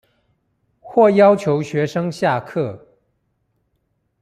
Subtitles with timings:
[0.79, 2.81] 或要求學生下課